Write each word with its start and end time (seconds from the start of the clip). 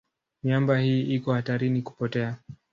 Miamba 0.43 0.79
hii 0.79 1.01
iko 1.01 1.33
hatarini 1.33 1.81
kupotea. 1.81 2.35